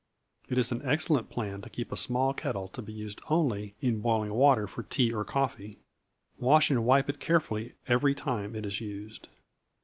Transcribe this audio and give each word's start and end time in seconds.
It 0.49 0.57
is 0.57 0.71
an 0.71 0.81
excellent 0.83 1.29
plan 1.29 1.61
to 1.61 1.69
keep 1.69 1.91
a 1.91 1.95
small 1.95 2.33
kettle 2.33 2.67
to 2.69 2.81
be 2.81 2.91
used 2.91 3.21
only 3.29 3.75
in 3.81 3.99
boiling 4.01 4.33
water 4.33 4.65
for 4.65 4.81
tea 4.81 5.13
or 5.13 5.23
coffee. 5.23 5.77
Wash 6.39 6.71
and 6.71 6.85
wipe 6.87 7.07
it 7.07 7.19
carefully 7.19 7.75
every 7.87 8.15
time 8.15 8.55
it 8.55 8.65
is 8.65 8.81
used. 8.81 9.27